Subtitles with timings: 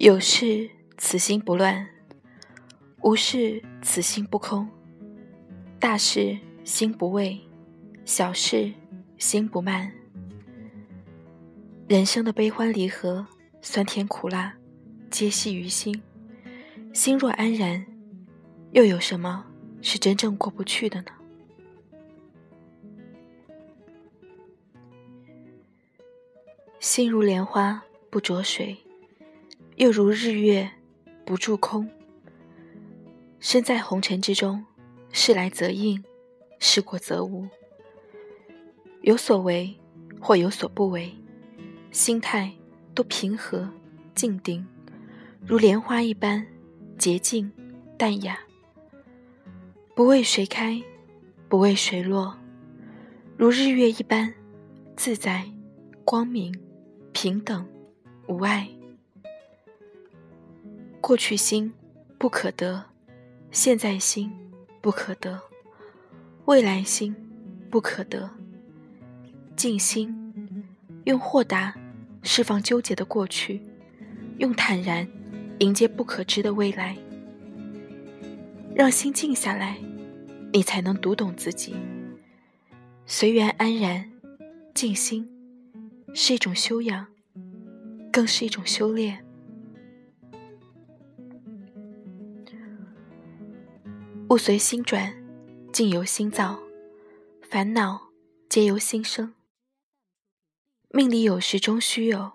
[0.00, 0.66] 有事
[0.96, 1.86] 此心不乱，
[3.02, 4.66] 无事此心不空，
[5.78, 7.38] 大事心不畏，
[8.06, 8.72] 小事
[9.18, 9.92] 心不慢。
[11.86, 13.26] 人生的悲欢离合，
[13.60, 14.54] 酸甜苦辣，
[15.10, 16.02] 皆系于心。
[16.94, 17.84] 心若安然，
[18.72, 19.44] 又有什么
[19.82, 21.12] 是真正过不去的呢？
[26.78, 28.74] 心如莲花不着水。
[29.80, 30.70] 又如日月
[31.24, 31.88] 不住空，
[33.38, 34.62] 身在红尘之中，
[35.10, 36.04] 事来则应，
[36.58, 37.48] 事过则无。
[39.00, 39.74] 有所为
[40.20, 41.10] 或有所不为，
[41.92, 42.52] 心态
[42.94, 43.70] 都平和
[44.14, 44.66] 静定，
[45.46, 46.46] 如莲花一般
[46.98, 47.50] 洁净
[47.96, 48.38] 淡雅，
[49.94, 50.78] 不为谁开，
[51.48, 52.36] 不为谁落，
[53.38, 54.30] 如日月一般
[54.94, 55.50] 自在
[56.04, 56.54] 光明
[57.14, 57.66] 平等
[58.26, 58.68] 无碍。
[61.00, 61.72] 过去心
[62.18, 62.84] 不可得，
[63.50, 64.30] 现在心
[64.82, 65.40] 不可得，
[66.44, 67.14] 未来心
[67.70, 68.30] 不可得。
[69.56, 70.14] 静心，
[71.04, 71.74] 用豁达
[72.22, 73.62] 释放纠结的过去，
[74.38, 75.08] 用坦然
[75.60, 76.96] 迎接不可知的未来。
[78.74, 79.78] 让心静下来，
[80.52, 81.74] 你才能读懂自己。
[83.06, 84.10] 随缘安然，
[84.74, 85.28] 静心，
[86.14, 87.06] 是一种修养，
[88.12, 89.24] 更是一种修炼。
[94.30, 95.12] 物随心转，
[95.72, 96.60] 境由心造，
[97.42, 98.12] 烦恼
[98.48, 99.34] 皆由心生。
[100.90, 102.30] 命里有时终须有，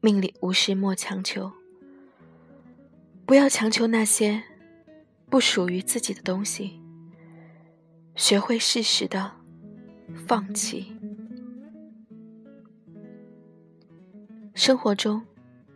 [0.00, 1.50] 命里无时莫强求。
[3.26, 4.40] 不要强求那些
[5.28, 6.80] 不属于自己的东西，
[8.14, 9.32] 学会适时的
[10.28, 10.96] 放弃。
[14.54, 15.26] 生活中，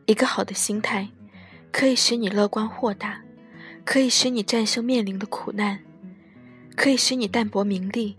[0.07, 1.11] 一个好的心态
[1.73, 3.25] 可以使你乐观豁达。
[3.85, 5.81] 可以使你战胜面临的苦难，
[6.77, 8.17] 可以使你淡泊名利，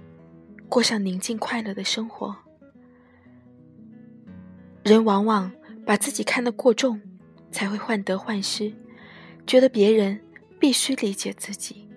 [0.68, 2.36] 过上宁静快乐的生活。
[4.84, 5.52] 人往往
[5.86, 7.00] 把自己看得过重，
[7.52, 8.74] 才会患得患失，
[9.46, 10.20] 觉得别人
[10.60, 11.88] 必须理解自己。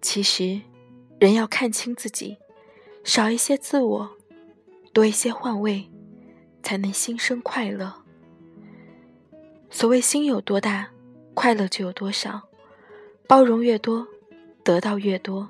[0.00, 0.60] 其实，
[1.18, 2.38] 人要看清自己，
[3.02, 4.16] 少一些自我，
[4.92, 5.90] 多一些换位，
[6.62, 8.04] 才能心生快乐。
[9.68, 10.90] 所谓心有多大。
[11.36, 12.48] 快乐就有多少，
[13.28, 14.08] 包容越多，
[14.64, 15.46] 得到越多。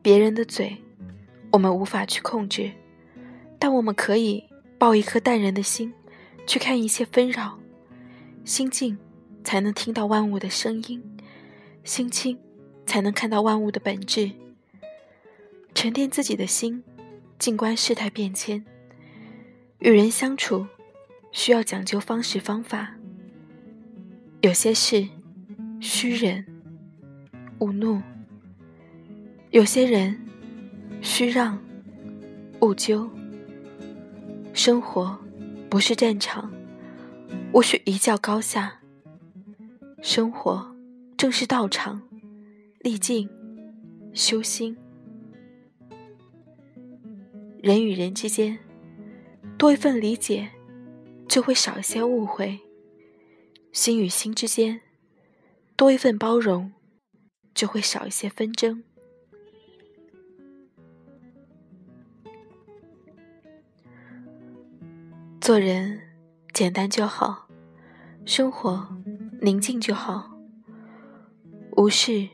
[0.00, 0.78] 别人的嘴，
[1.52, 2.72] 我们无法去控制，
[3.58, 4.42] 但我们可以
[4.78, 5.92] 抱一颗淡然的心，
[6.46, 7.58] 去看一切纷扰。
[8.46, 8.98] 心静，
[9.44, 10.98] 才能听到万物的声音；
[11.84, 12.38] 心清，
[12.86, 14.30] 才能看到万物的本质。
[15.74, 16.82] 沉淀自己的心，
[17.38, 18.64] 静观世态变迁，
[19.80, 20.66] 与人相处。
[21.32, 22.94] 需要讲究方式方法，
[24.42, 25.08] 有些事
[25.80, 26.44] 需忍
[27.58, 28.00] 勿怒，
[29.50, 30.16] 有些人
[31.00, 31.58] 需让
[32.60, 33.10] 勿纠。
[34.52, 35.18] 生活
[35.70, 36.52] 不是战场，
[37.54, 38.80] 无需一较高下。
[40.02, 40.76] 生活
[41.16, 42.02] 正是道场，
[42.80, 43.28] 历尽
[44.12, 44.76] 修心。
[47.62, 48.58] 人与人之间
[49.56, 50.50] 多一份理解。
[51.32, 52.60] 就会少一些误会，
[53.72, 54.82] 心与心之间
[55.76, 56.70] 多一份包容，
[57.54, 58.84] 就会少一些纷争。
[65.40, 66.02] 做人
[66.52, 67.48] 简单就好，
[68.26, 68.94] 生活
[69.40, 70.38] 宁静就好。
[71.78, 72.28] 无事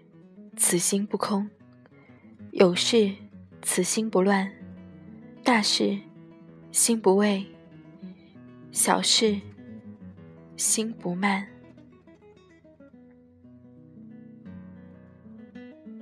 [0.56, 1.48] 此心不空，
[2.50, 3.14] 有事
[3.62, 4.52] 此心不乱，
[5.44, 5.96] 大事
[6.72, 7.46] 心不畏。
[8.78, 9.40] 小事，
[10.56, 11.44] 心不慢。